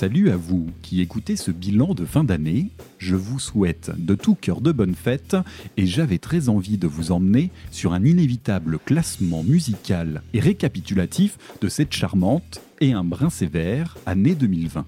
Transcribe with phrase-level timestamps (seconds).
[0.00, 2.70] Salut à vous qui écoutez ce bilan de fin d'année.
[2.96, 5.36] Je vous souhaite de tout cœur de bonnes fêtes
[5.76, 11.68] et j'avais très envie de vous emmener sur un inévitable classement musical et récapitulatif de
[11.68, 14.86] cette charmante et un brin sévère année 2020.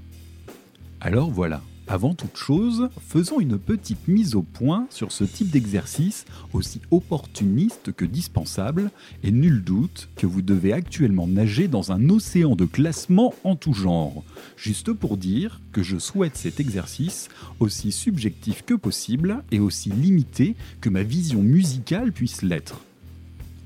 [1.03, 6.25] Alors voilà, avant toute chose, faisons une petite mise au point sur ce type d'exercice
[6.53, 8.91] aussi opportuniste que dispensable,
[9.23, 13.75] et nul doute que vous devez actuellement nager dans un océan de classement en tout
[13.75, 14.23] genre.
[14.57, 17.29] Juste pour dire que je souhaite cet exercice
[17.61, 22.81] aussi subjectif que possible et aussi limité que ma vision musicale puisse l'être.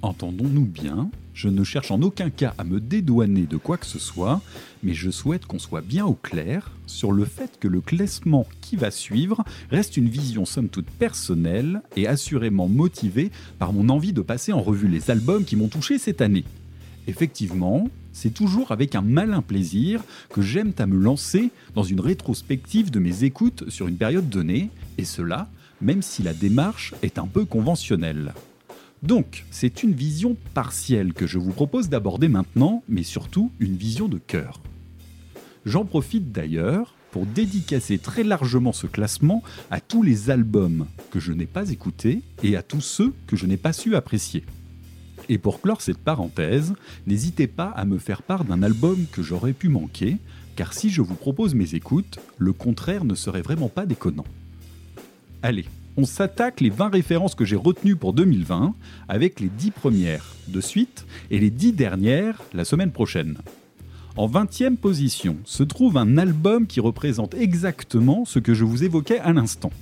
[0.03, 3.99] Entendons-nous bien, je ne cherche en aucun cas à me dédouaner de quoi que ce
[3.99, 4.41] soit,
[4.83, 8.77] mais je souhaite qu'on soit bien au clair sur le fait que le classement qui
[8.77, 14.21] va suivre reste une vision somme toute personnelle et assurément motivée par mon envie de
[14.21, 16.45] passer en revue les albums qui m'ont touché cette année.
[17.09, 22.91] Effectivement, c'est toujours avec un malin plaisir que j'aime à me lancer dans une rétrospective
[22.91, 25.49] de mes écoutes sur une période donnée, et cela
[25.81, 28.33] même si la démarche est un peu conventionnelle.
[29.07, 34.09] Donc, c'est une vision partielle que je vous propose d'aborder maintenant, mais surtout une vision
[34.09, 34.61] de cœur.
[35.65, 41.33] J'en profite d'ailleurs pour dédicacer très largement ce classement à tous les albums que je
[41.33, 44.45] n'ai pas écoutés et à tous ceux que je n'ai pas su apprécier.
[45.29, 46.75] Et pour clore cette parenthèse,
[47.07, 50.17] n'hésitez pas à me faire part d'un album que j'aurais pu manquer,
[50.57, 54.27] car si je vous propose mes écoutes, le contraire ne serait vraiment pas déconnant.
[55.45, 55.67] Allez,
[55.97, 58.75] on s'attaque les 20 références que j'ai retenues pour 2020,
[59.09, 63.39] avec les 10 premières de suite et les 10 dernières la semaine prochaine.
[64.17, 69.19] En 20e position se trouve un album qui représente exactement ce que je vous évoquais
[69.19, 69.73] à l'instant.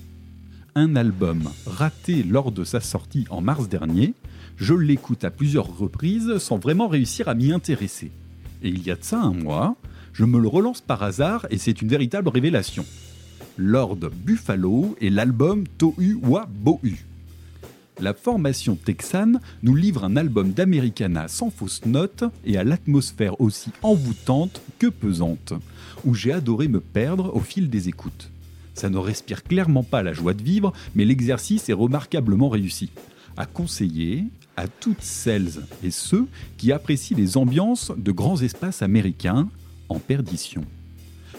[0.74, 4.14] Un album raté lors de sa sortie en mars dernier,
[4.56, 8.10] je l'écoute à plusieurs reprises sans vraiment réussir à m'y intéresser.
[8.62, 9.76] Et il y a de ça un mois,
[10.12, 12.84] je me le relance par hasard et c'est une véritable révélation.
[13.56, 17.04] Lord Buffalo et l'album Tohu Wa Bohu.
[18.00, 23.70] La formation texane nous livre un album d'Americana sans fausse note et à l'atmosphère aussi
[23.82, 25.52] envoûtante que pesante,
[26.04, 28.30] où j'ai adoré me perdre au fil des écoutes.
[28.74, 32.90] Ça ne respire clairement pas la joie de vivre, mais l'exercice est remarquablement réussi.
[33.36, 34.24] À conseiller
[34.56, 35.52] à toutes celles
[35.84, 39.48] et ceux qui apprécient les ambiances de grands espaces américains
[39.88, 40.64] en perdition.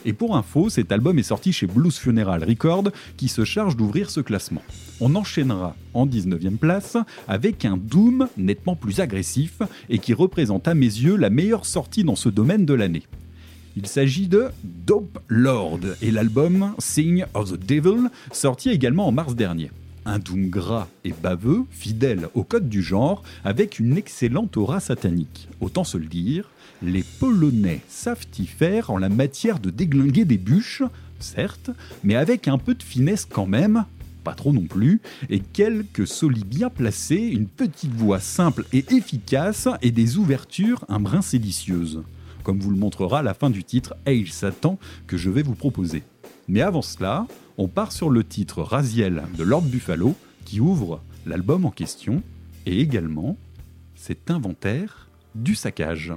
[0.06, 4.12] Et pour info, cet album est sorti chez Blues Funeral Records qui se charge d'ouvrir
[4.12, 4.62] ce classement.
[5.02, 6.96] On enchaînera en 19e place
[7.28, 12.04] avec un Doom nettement plus agressif et qui représente à mes yeux la meilleure sortie
[12.04, 13.04] dans ce domaine de l'année.
[13.76, 19.36] Il s'agit de Dope Lord et l'album Sing of the Devil, sorti également en mars
[19.36, 19.72] dernier.
[20.06, 25.50] Un doom gras et baveux, fidèle au code du genre, avec une excellente aura satanique.
[25.62, 26.52] Autant se le dire,
[26.86, 30.84] les Polonais savent y faire en la matière de déglinguer des bûches,
[31.20, 31.72] certes,
[32.04, 33.86] mais avec un peu de finesse quand même,
[34.24, 39.68] pas trop non plus, et quelques solis bien placés, une petite voix simple et efficace,
[39.82, 42.04] et des ouvertures un brin délicieuses,
[42.44, 46.04] comme vous le montrera la fin du titre Age Satan que je vais vous proposer.
[46.48, 51.66] Mais avant cela, on part sur le titre Raziel de Lord Buffalo, qui ouvre l'album
[51.66, 52.22] en question,
[52.66, 53.38] et également
[53.96, 56.14] cet inventaire du saccage.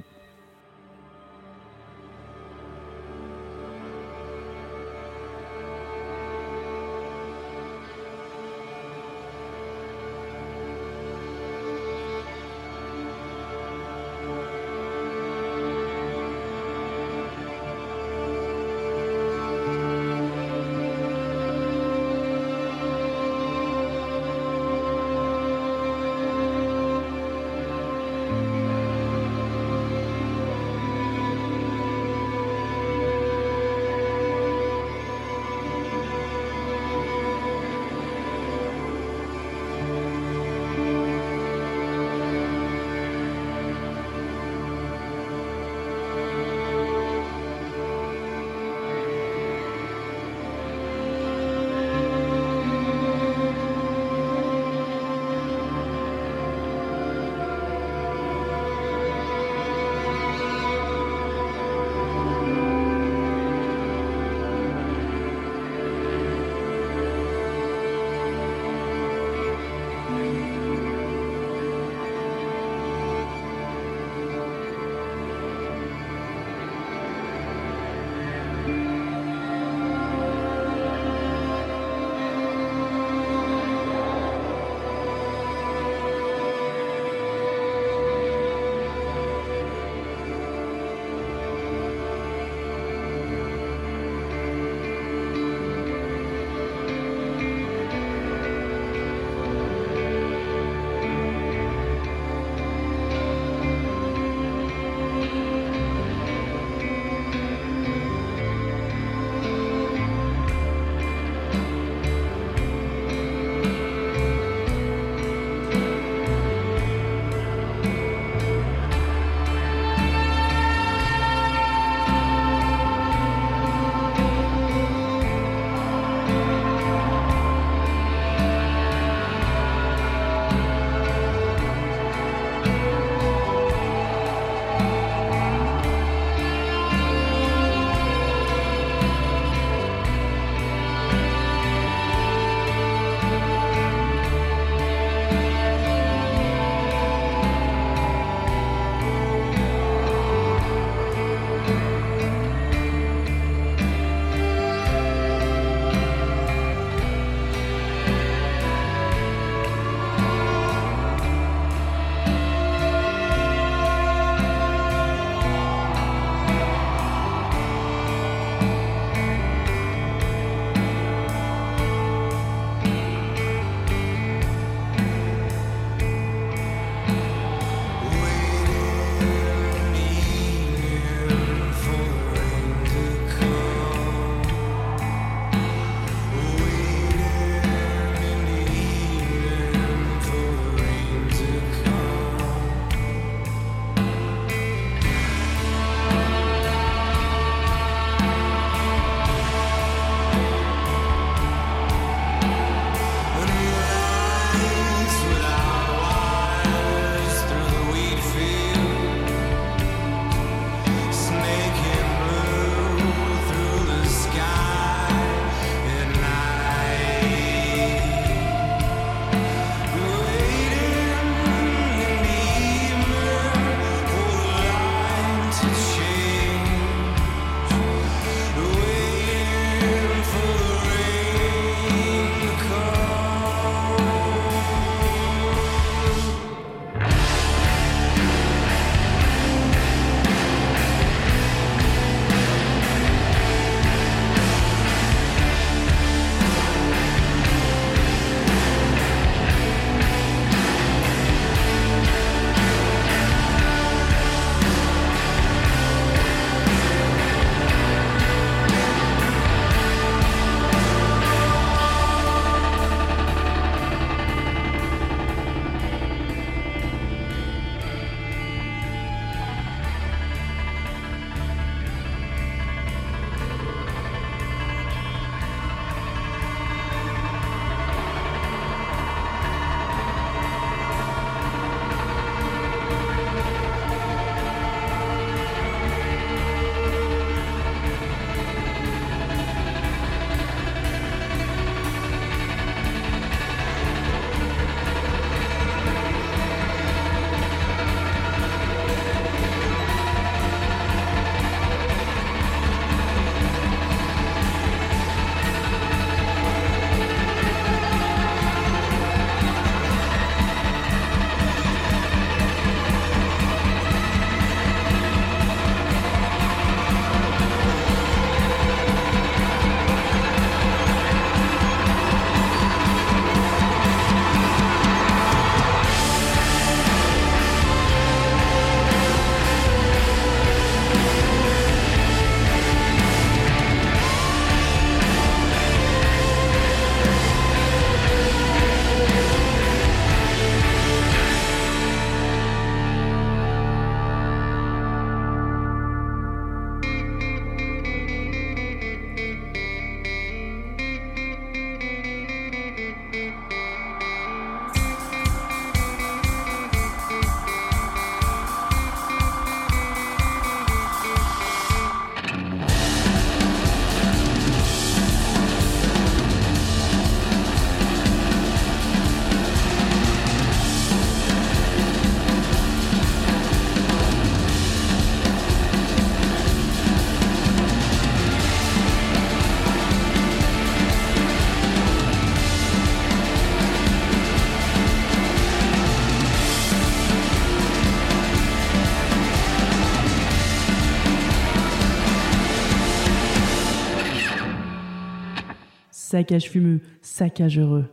[396.19, 397.85] Saccage fumeux, saccage heureux.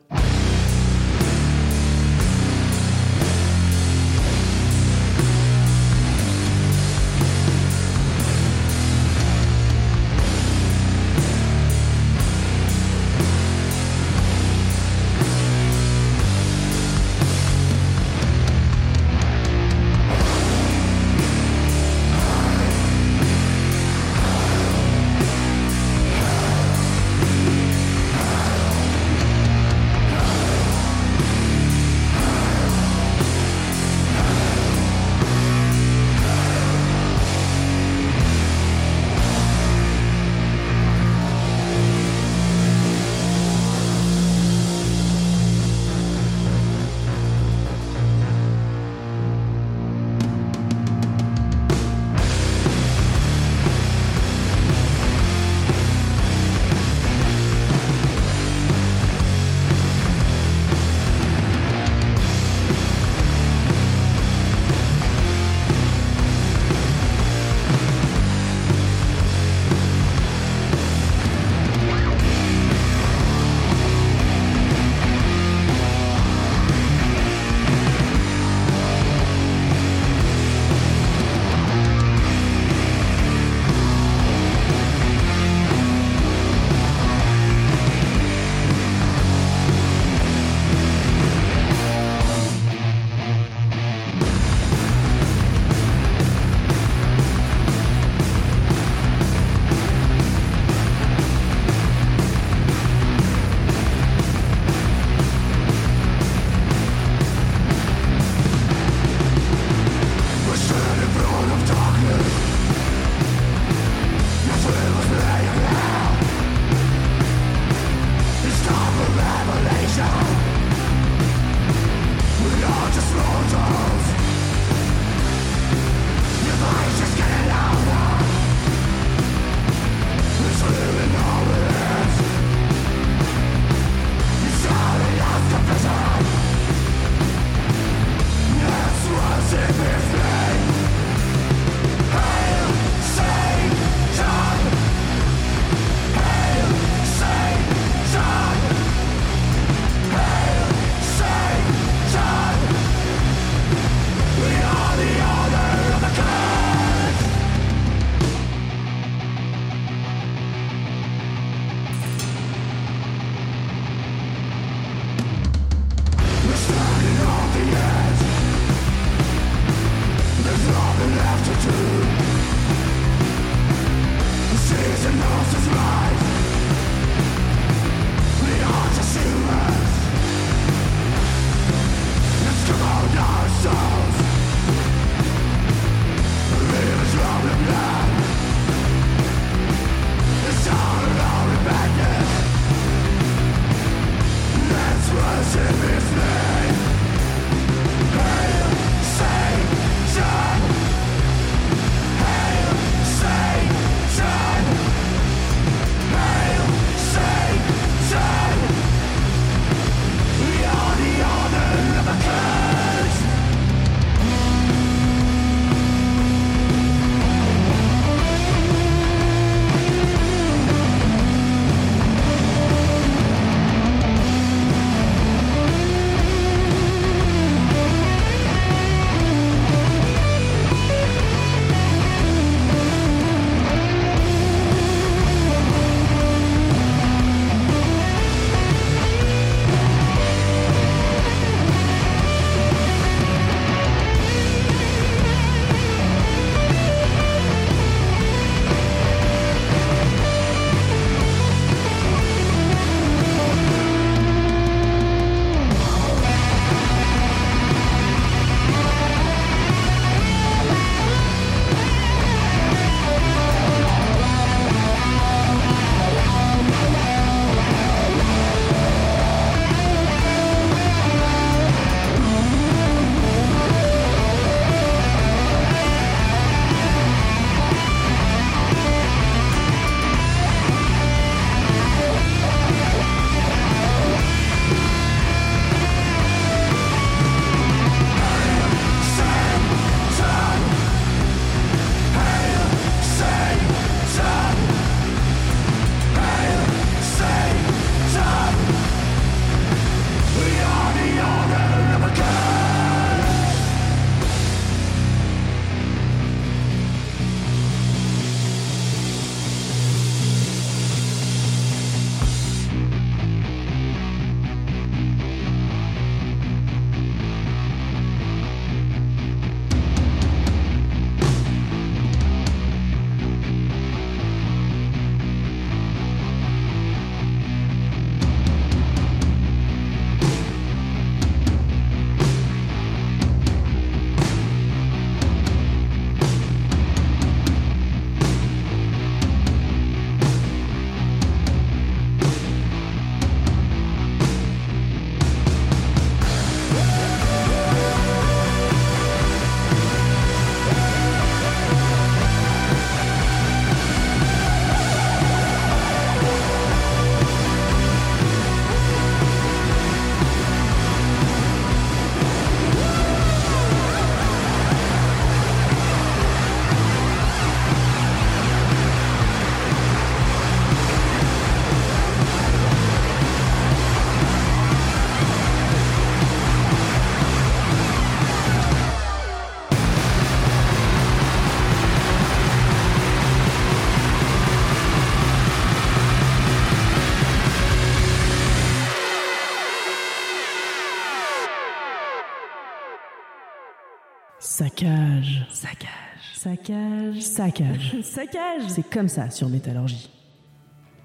[396.66, 397.20] Saccage.
[397.22, 397.96] Saccage.
[398.04, 398.70] Saccage.
[398.70, 400.10] C'est comme ça sur Métallurgie.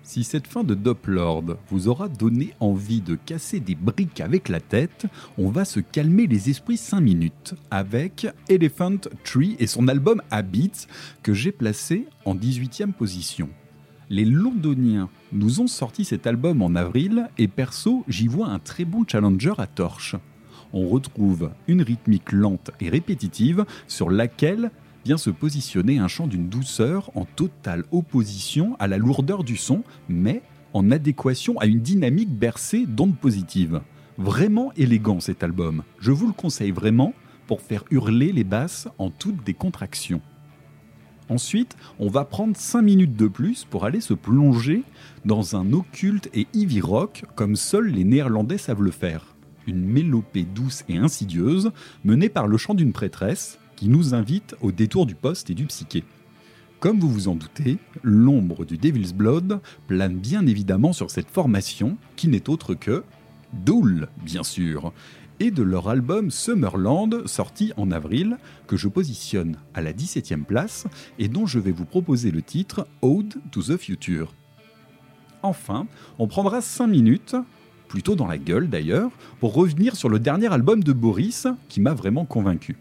[0.02, 4.60] Si cette fin de Doplord vous aura donné envie de casser des briques avec la
[4.60, 5.04] tête,
[5.36, 10.86] on va se calmer les esprits 5 minutes avec Elephant Tree et son album Habits
[11.22, 13.50] que j'ai placé en 18e position.
[14.08, 18.86] Les Londoniens nous ont sorti cet album en avril et perso, j'y vois un très
[18.86, 20.16] bon challenger à torche.
[20.72, 24.70] On retrouve une rythmique lente et répétitive sur laquelle
[25.04, 29.82] vient se positionner un chant d'une douceur en totale opposition à la lourdeur du son,
[30.08, 33.80] mais en adéquation à une dynamique bercée d'ondes positives.
[34.18, 37.14] Vraiment élégant cet album, je vous le conseille vraiment
[37.46, 40.20] pour faire hurler les basses en toute décontraction.
[41.28, 44.82] Ensuite, on va prendre 5 minutes de plus pour aller se plonger
[45.24, 49.36] dans un occulte et heavy rock comme seuls les Néerlandais savent le faire.
[49.68, 51.70] Une mélopée douce et insidieuse
[52.04, 55.64] menée par le chant d'une prêtresse qui nous invite au détour du poste et du
[55.64, 56.04] psyché.
[56.80, 61.96] Comme vous vous en doutez, l'ombre du Devil's Blood plane bien évidemment sur cette formation
[62.14, 63.04] qui n'est autre que
[63.54, 64.92] Dool, bien sûr,
[65.40, 70.86] et de leur album Summerland sorti en avril, que je positionne à la 17e place
[71.18, 74.34] et dont je vais vous proposer le titre Ode to the Future.
[75.42, 75.86] Enfin,
[76.18, 77.34] on prendra 5 minutes,
[77.88, 81.94] plutôt dans la gueule d'ailleurs, pour revenir sur le dernier album de Boris qui m'a
[81.94, 82.76] vraiment convaincu.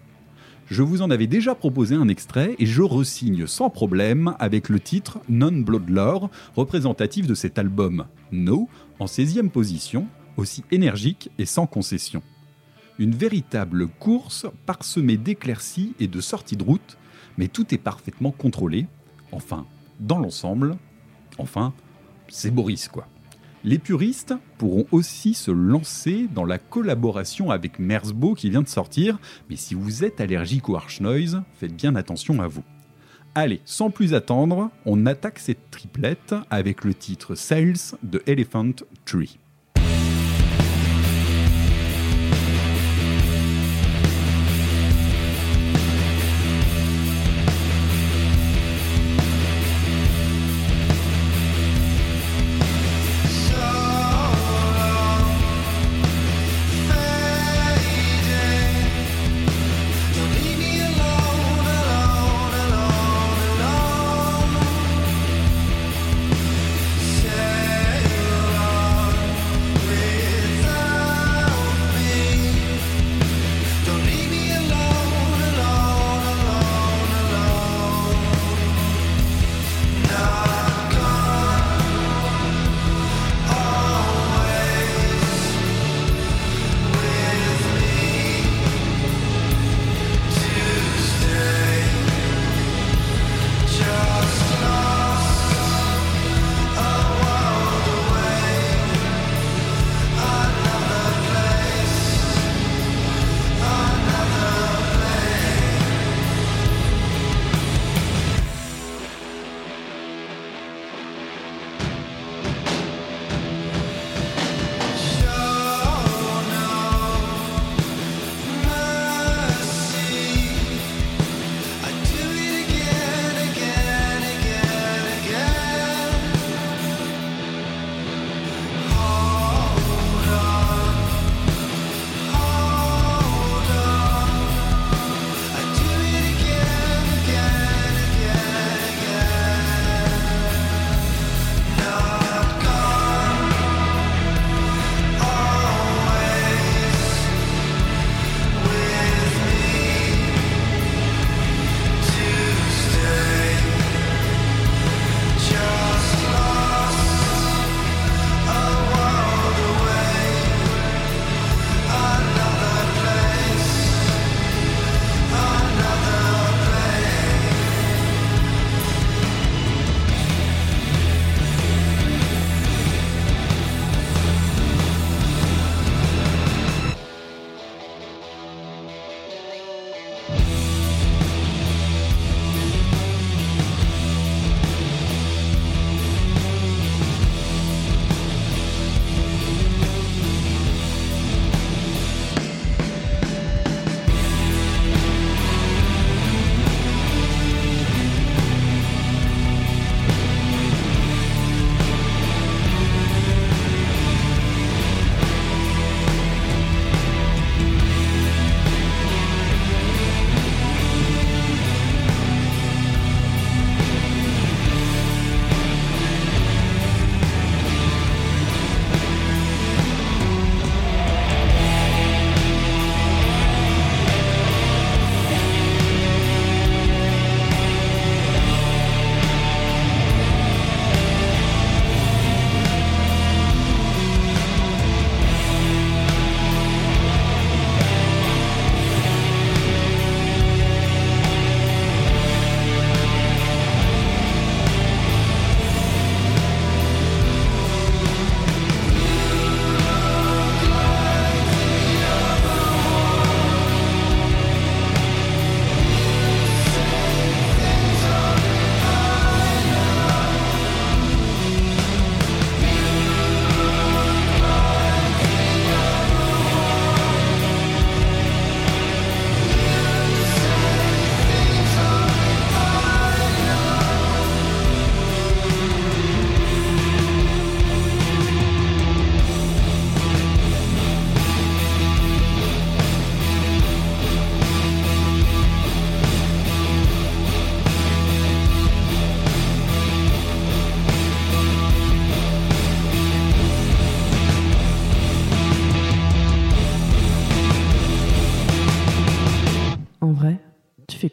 [0.70, 4.80] Je vous en avais déjà proposé un extrait et je resigne sans problème avec le
[4.80, 10.06] titre Non Blood Lore, représentatif de cet album No, en 16e position,
[10.38, 12.22] aussi énergique et sans concession.
[13.00, 16.98] Une véritable course parsemée d'éclaircies et de sorties de route,
[17.40, 18.86] mais tout est parfaitement contrôlé.
[19.32, 19.66] Enfin,
[20.00, 20.78] dans l'ensemble,
[21.40, 21.74] enfin,
[22.28, 23.08] c'est Boris quoi.
[23.66, 29.20] Les puristes pourront aussi se lancer dans la collaboration avec Merzbo qui vient de sortir,
[29.50, 32.64] mais si vous êtes allergique au harsh noise, faites bien attention à vous.
[33.36, 38.72] Allez, sans plus attendre, on attaque cette triplette avec le titre Sales de Elephant
[39.06, 39.38] Tree.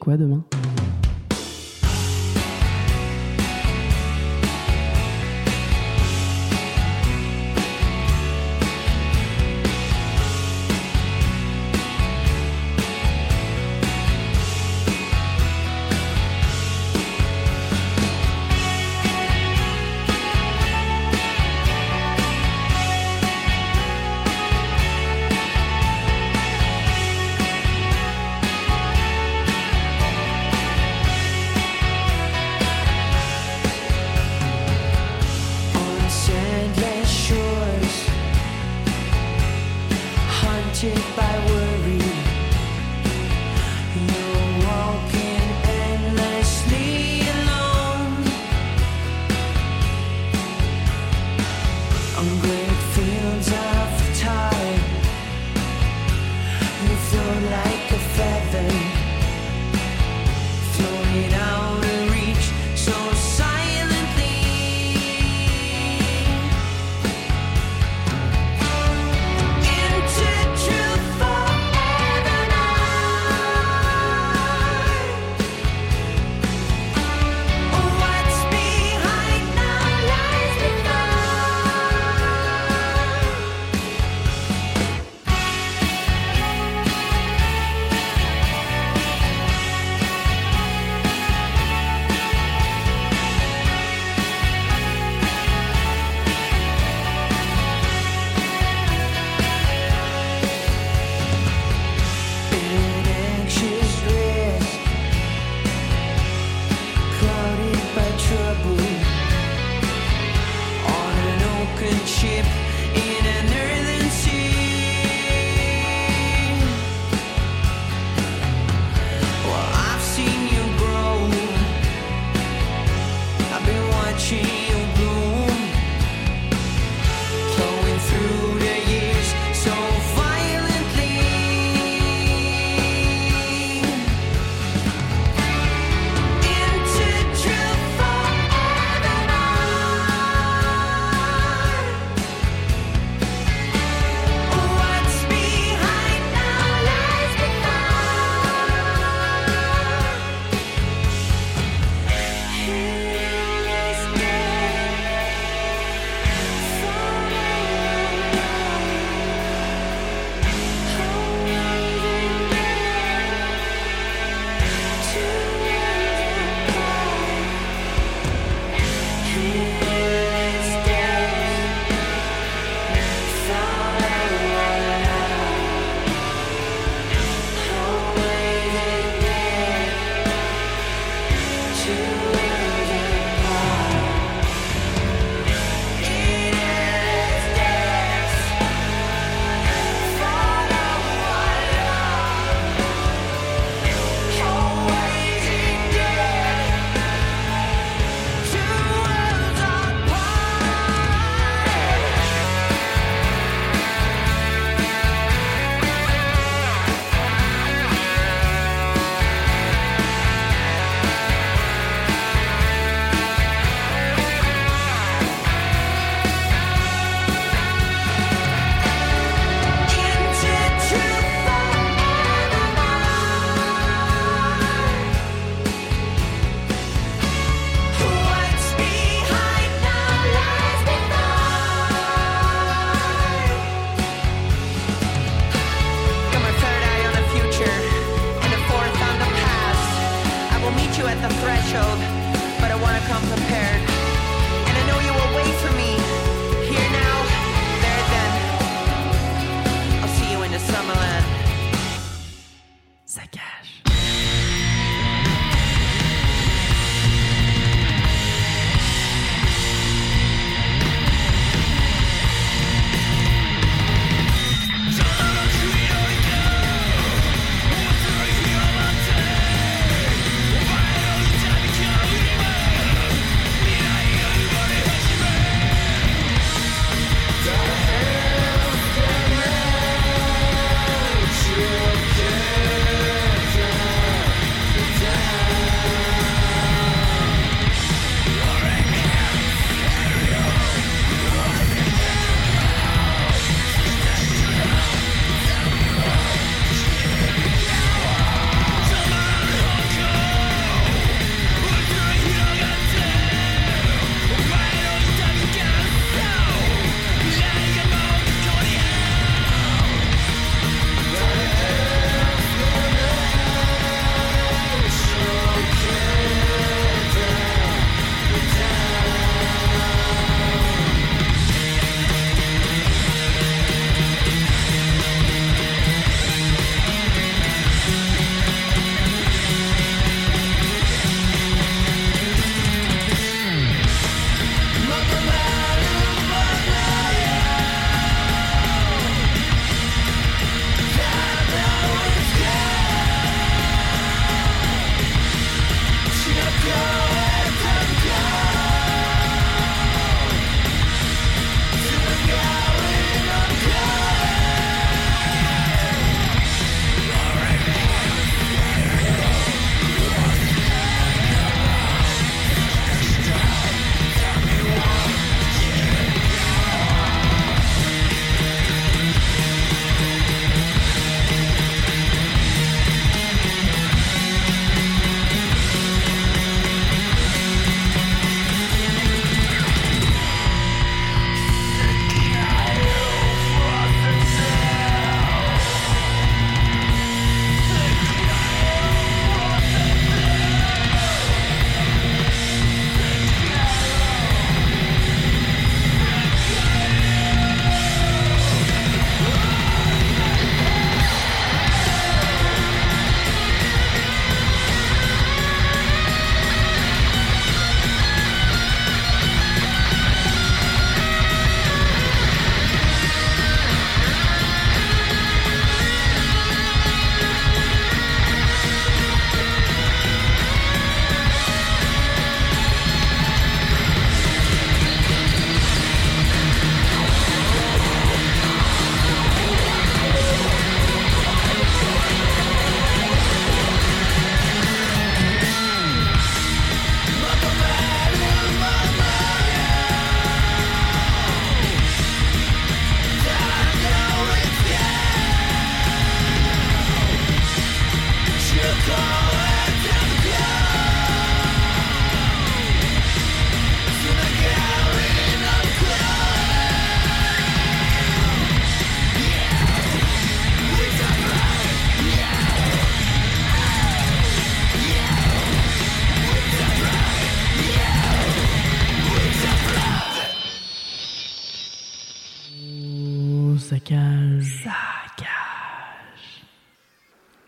[0.07, 0.46] Quoi demain?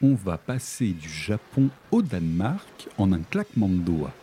[0.02, 4.14] On va passer du Japon au Danemark en un claquement de doigts.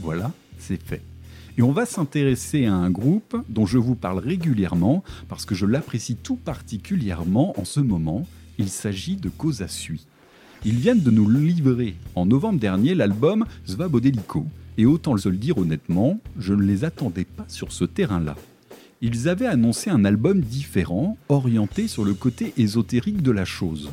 [0.00, 1.02] Voilà, c'est fait.
[1.58, 5.66] Et on va s'intéresser à un groupe dont je vous parle régulièrement parce que je
[5.66, 8.26] l'apprécie tout particulièrement en ce moment.
[8.58, 9.30] Il s'agit de
[9.68, 10.06] Sui.
[10.64, 14.46] Ils viennent de nous livrer en novembre dernier l'album Svabodeliko.
[14.78, 18.36] Et autant se le dire honnêtement, je ne les attendais pas sur ce terrain-là.
[19.02, 23.90] Ils avaient annoncé un album différent, orienté sur le côté ésotérique de la chose.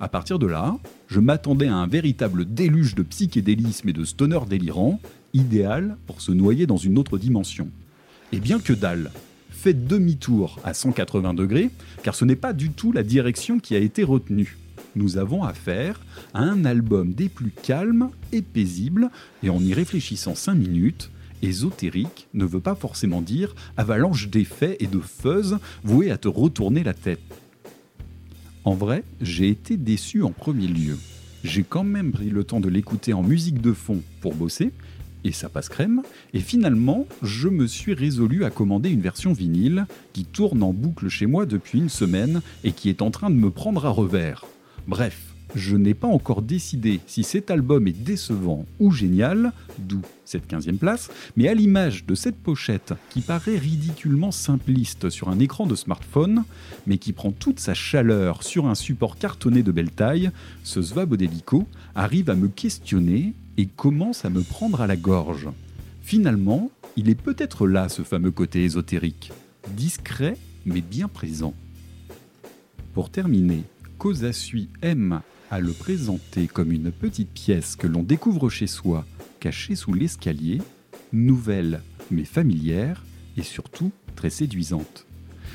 [0.00, 4.38] À partir de là, je m'attendais à un véritable déluge de psychédélisme et de stoner
[4.48, 5.00] délirant,
[5.34, 7.68] idéal pour se noyer dans une autre dimension.
[8.30, 9.10] Et bien que dalle,
[9.50, 11.70] faites demi-tour à 180 degrés,
[12.04, 14.56] car ce n'est pas du tout la direction qui a été retenue.
[14.94, 16.00] Nous avons affaire
[16.32, 19.10] à un album des plus calmes et paisibles,
[19.42, 21.10] et en y réfléchissant 5 minutes,
[21.42, 26.84] ésotérique ne veut pas forcément dire avalanche d'effets et de fuzz voués à te retourner
[26.84, 27.20] la tête.
[28.68, 30.98] En vrai, j'ai été déçu en premier lieu.
[31.42, 34.72] J'ai quand même pris le temps de l'écouter en musique de fond pour bosser,
[35.24, 36.02] et ça passe crème.
[36.34, 41.08] Et finalement, je me suis résolu à commander une version vinyle qui tourne en boucle
[41.08, 44.44] chez moi depuis une semaine et qui est en train de me prendre à revers.
[44.86, 50.50] Bref, je n'ai pas encore décidé si cet album est décevant ou génial, d'où cette
[50.50, 55.66] 15e place, mais à l'image de cette pochette qui paraît ridiculement simpliste sur un écran
[55.66, 56.44] de smartphone,
[56.86, 60.30] mais qui prend toute sa chaleur sur un support cartonné de belle taille,
[60.64, 65.48] ce Svabodelico arrive à me questionner et commence à me prendre à la gorge.
[66.02, 69.32] Finalement, il est peut-être là ce fameux côté ésotérique,
[69.70, 71.54] discret mais bien présent.
[72.92, 73.62] Pour terminer,
[73.98, 79.06] Kosasui aime à le présenter comme une petite pièce que l'on découvre chez soi,
[79.40, 80.60] cachée sous l'escalier,
[81.12, 83.04] nouvelle mais familière
[83.36, 85.06] et surtout très séduisante.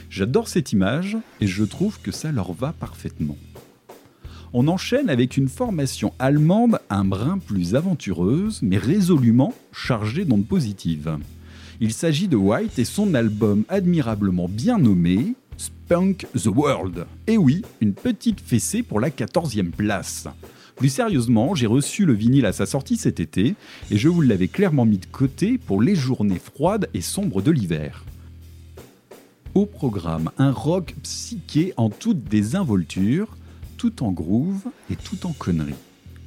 [0.09, 3.37] J'adore cette image et je trouve que ça leur va parfaitement.
[4.53, 11.17] On enchaîne avec une formation allemande un brin plus aventureuse mais résolument chargée d'ondes positives.
[11.81, 17.05] Il s'agit de White et son album admirablement bien nommé Spunk the World.
[17.27, 20.27] Et oui, une petite fessée pour la 14e place.
[20.75, 23.55] Plus sérieusement, j'ai reçu le vinyle à sa sortie cet été
[23.91, 27.51] et je vous l'avais clairement mis de côté pour les journées froides et sombres de
[27.51, 28.05] l'hiver.
[29.53, 33.37] Au programme, un rock psyché en toute désinvolture,
[33.77, 35.75] tout en groove et tout en connerie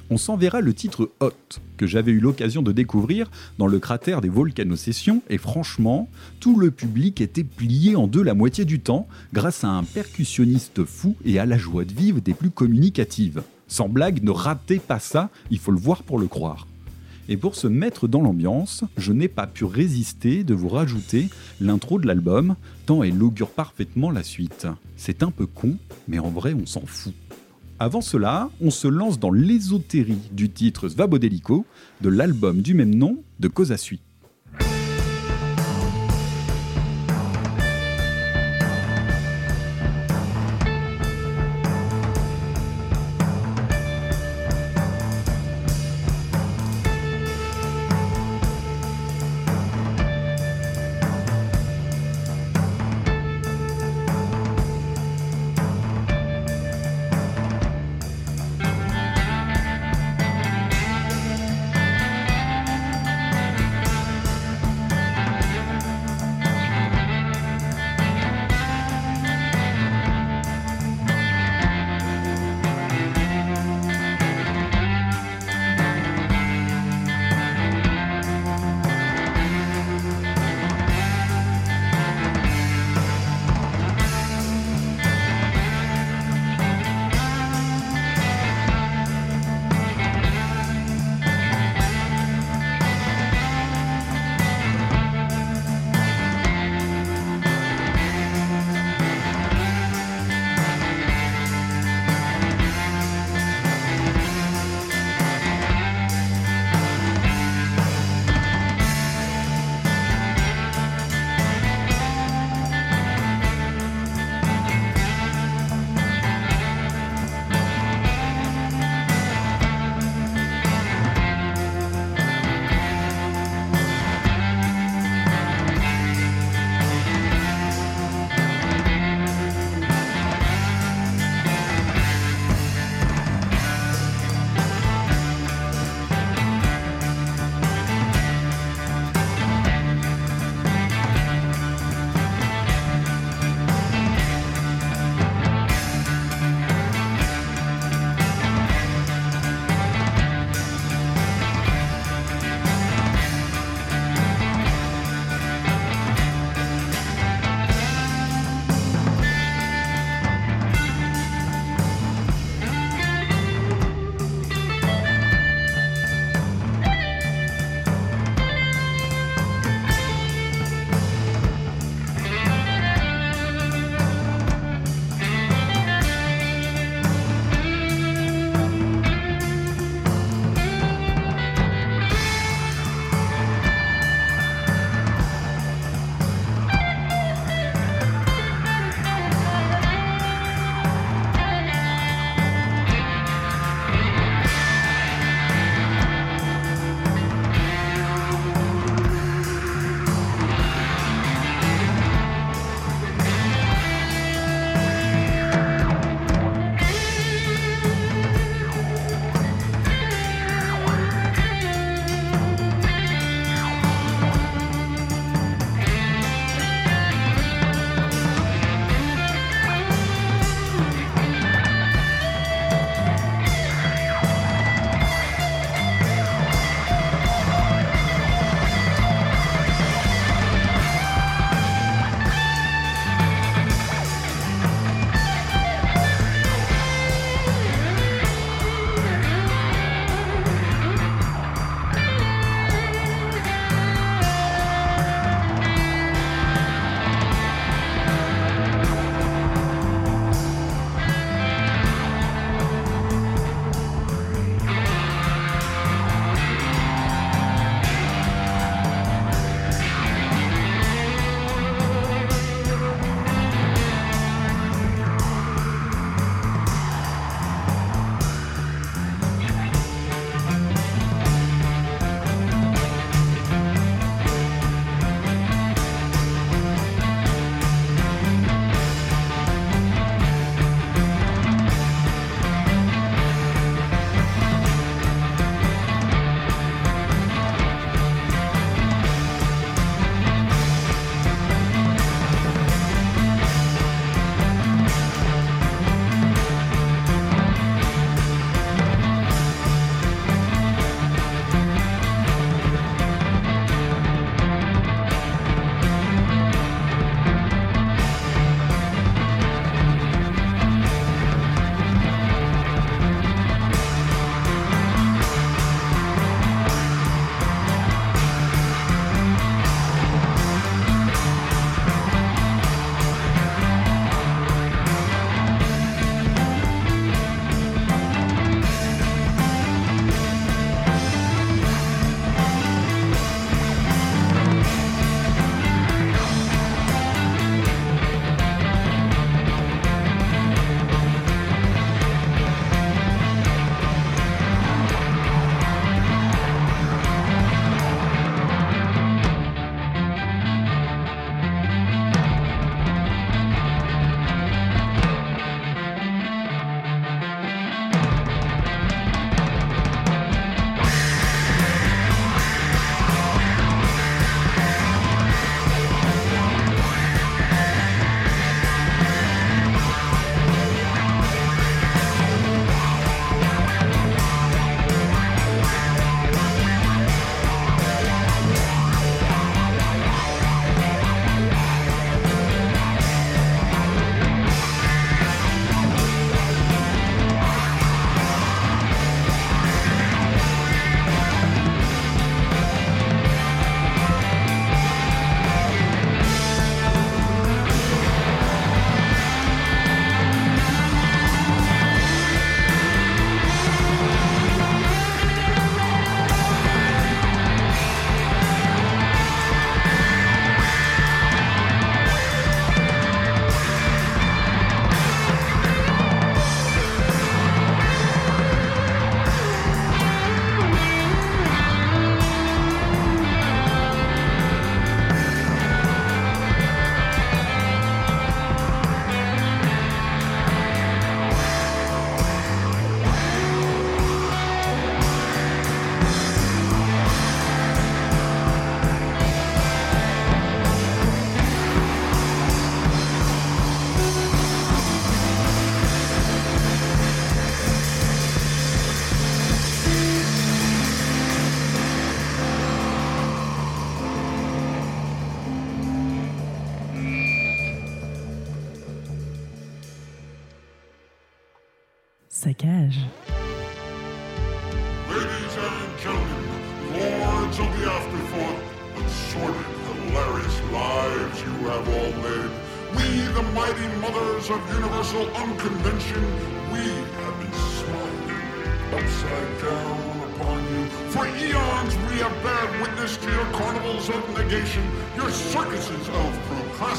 [0.09, 1.31] on s'enverra le titre Hot,
[1.75, 6.71] que j'avais eu l'occasion de découvrir dans le cratère des Volcanosessions, et franchement, tout le
[6.71, 11.39] public était plié en deux la moitié du temps, grâce à un percussionniste fou et
[11.39, 13.43] à la joie de vivre des plus communicatives.
[13.67, 16.67] Sans blague, ne ratez pas ça, il faut le voir pour le croire.
[17.29, 21.27] Et pour se mettre dans l'ambiance, je n'ai pas pu résister de vous rajouter
[21.59, 22.55] l'intro de l'album,
[22.85, 24.67] tant elle augure parfaitement la suite.
[24.95, 25.75] C'est un peu con,
[26.07, 27.13] mais en vrai on s'en fout.
[27.79, 31.63] Avant cela, on se lance dans l'ésotérie du titre Svabodelico
[32.01, 33.99] de l'album du même nom de Kosasui.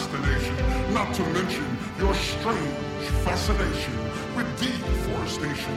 [0.09, 1.65] Procrastination, not to mention
[1.99, 2.75] your strange
[3.25, 3.93] fascination
[4.37, 5.75] with deforestation.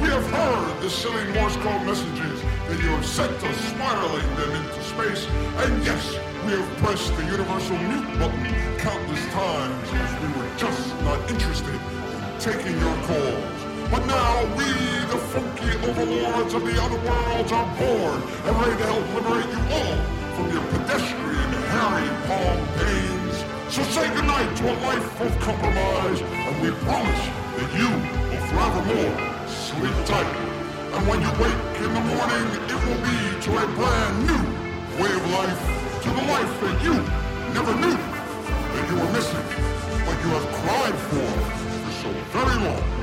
[0.00, 4.50] We have heard the silly Morse code messages that you have sent us spiraling them
[4.50, 5.26] into space.
[5.62, 6.14] And yes,
[6.46, 11.74] we have pressed the universal mute button countless times as we were just not interested
[11.74, 13.60] in taking your calls.
[13.90, 14.70] But now we,
[15.10, 19.62] the funky overlords of the other worlds, are born and ready to help liberate you
[19.74, 23.19] all from your pedestrian, hairy palm pains.
[23.70, 27.22] So say goodnight to a life of compromise, and we promise
[27.54, 29.14] that you will forevermore
[29.46, 30.26] sleep tight.
[30.90, 34.42] And when you wake in the morning, it will be to a brand new
[35.00, 36.94] way of life, to the life that you
[37.54, 37.94] never knew
[38.74, 39.46] that you were missing,
[40.04, 41.30] but you have cried for
[41.84, 42.99] for so very long.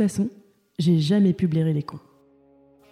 [0.00, 0.30] Façon,
[0.78, 2.00] j'ai jamais pu les cons.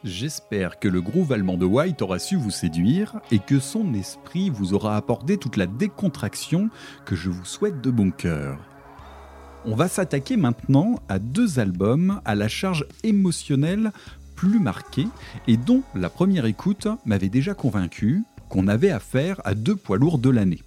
[0.04, 4.50] J'espère que le groove allemand de White aura su vous séduire et que son esprit
[4.50, 6.68] vous aura apporté toute la décontraction
[7.06, 8.58] que je vous souhaite de bon cœur.
[9.64, 13.90] On va s'attaquer maintenant à deux albums à la charge émotionnelle
[14.36, 15.08] plus marquée
[15.46, 20.18] et dont la première écoute m'avait déjà convaincu qu'on avait affaire à deux poids lourds
[20.18, 20.62] de l'année.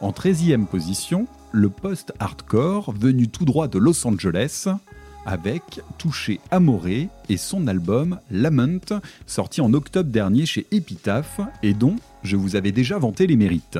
[0.00, 4.66] En 13e position, le post-hardcore venu tout droit de Los Angeles
[5.28, 11.96] avec Touché Amoré et son album Lament, sorti en octobre dernier chez Epitaph et dont
[12.22, 13.78] je vous avais déjà vanté les mérites.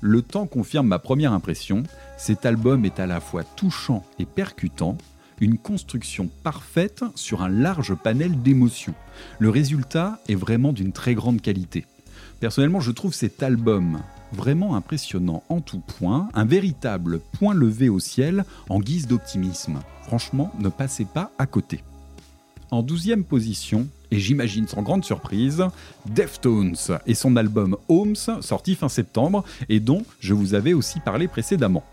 [0.00, 1.82] Le temps confirme ma première impression,
[2.16, 4.96] cet album est à la fois touchant et percutant,
[5.40, 8.94] une construction parfaite sur un large panel d'émotions.
[9.40, 11.86] Le résultat est vraiment d'une très grande qualité.
[12.38, 13.98] Personnellement, je trouve cet album
[14.32, 19.80] vraiment impressionnant en tout point, un véritable point levé au ciel en guise d'optimisme.
[20.02, 21.82] Franchement, ne passez pas à côté.
[22.70, 25.64] En 12e position, et j'imagine sans grande surprise,
[26.06, 31.28] Deftones et son album Homes, sorti fin septembre, et dont je vous avais aussi parlé
[31.28, 31.84] précédemment.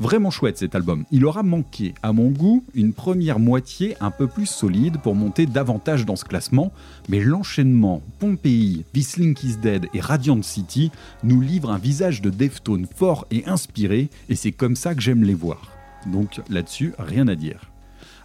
[0.00, 1.04] Vraiment chouette cet album.
[1.10, 5.46] Il aura manqué, à mon goût, une première moitié un peu plus solide pour monter
[5.46, 6.72] davantage dans ce classement,
[7.08, 10.92] mais l'enchaînement Pompéi, Whistling is Dead et Radiant City
[11.24, 15.24] nous livre un visage de Deftones fort et inspiré, et c'est comme ça que j'aime
[15.24, 15.72] les voir.
[16.06, 17.70] Donc là-dessus, rien à dire.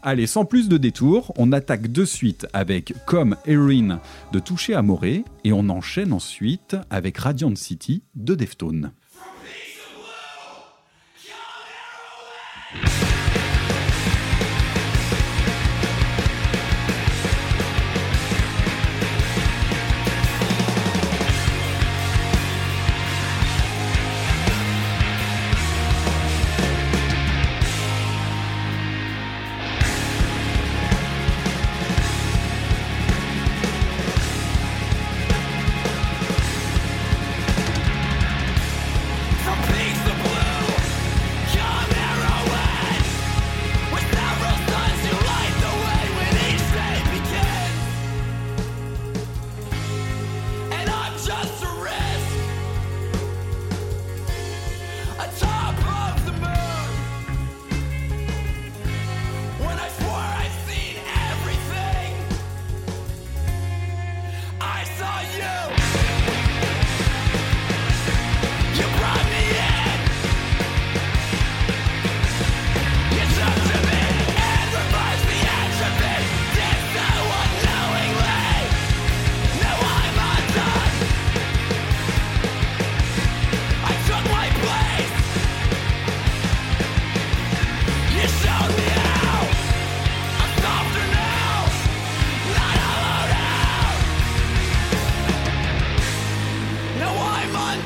[0.06, 4.00] Allez, sans plus de détours, on attaque de suite avec Comme Erin
[4.34, 8.92] de Toucher à Morée et on enchaîne ensuite avec Radiant City de Deftones.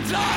[0.07, 0.36] die!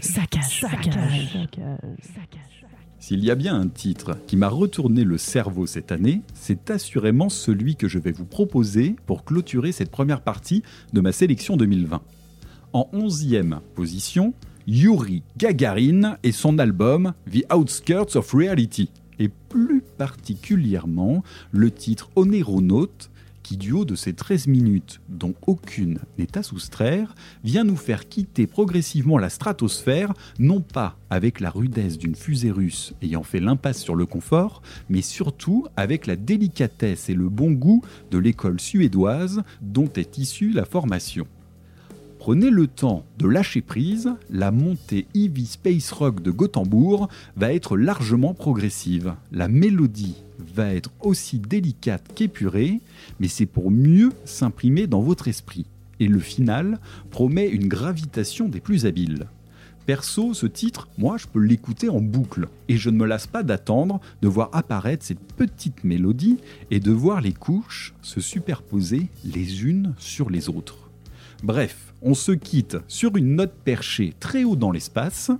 [0.00, 0.60] Saccage.
[0.60, 1.32] Saccage.
[1.32, 1.78] Saccage.
[2.02, 2.48] Saccage.
[3.00, 7.28] S'il y a bien un titre qui m'a retourné le cerveau cette année, c'est assurément
[7.28, 12.02] celui que je vais vous proposer pour clôturer cette première partie de ma sélection 2020.
[12.72, 14.34] En 11e position,
[14.66, 23.10] Yuri Gagarin et son album The Outskirts of Reality, et plus particulièrement le titre Oneronaut
[23.48, 28.06] qui, du haut de ces 13 minutes, dont aucune n'est à soustraire, vient nous faire
[28.06, 33.82] quitter progressivement la stratosphère, non pas avec la rudesse d'une fusée russe ayant fait l'impasse
[33.82, 39.42] sur le confort, mais surtout avec la délicatesse et le bon goût de l'école suédoise
[39.62, 41.26] dont est issue la formation.
[42.18, 47.78] Prenez le temps de lâcher prise, la montée Eevee Space Rock de Gothenburg va être
[47.78, 49.14] largement progressive.
[49.32, 52.80] La mélodie va être aussi délicate qu'épurée,
[53.20, 55.66] mais c'est pour mieux s'imprimer dans votre esprit.
[56.00, 56.78] Et le final
[57.10, 59.26] promet une gravitation des plus habiles.
[59.88, 62.48] Perso, ce titre, moi, je peux l'écouter en boucle.
[62.68, 66.36] Et je ne me lasse pas d'attendre de voir apparaître cette petite mélodie
[66.70, 70.90] et de voir les couches se superposer les unes sur les autres.
[71.42, 75.30] Bref, on se quitte sur une note perchée très haut dans l'espace.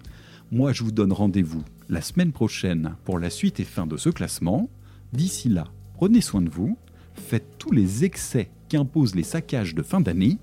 [0.51, 4.09] Moi, je vous donne rendez-vous la semaine prochaine pour la suite et fin de ce
[4.09, 4.71] classement.
[5.13, 6.77] D'ici là, prenez soin de vous,
[7.15, 10.39] faites tous les excès qu'imposent les saccages de fin d'année,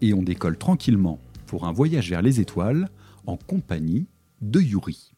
[0.00, 2.88] et on décolle tranquillement pour un voyage vers les étoiles
[3.26, 4.06] en compagnie
[4.40, 5.12] de Yuri.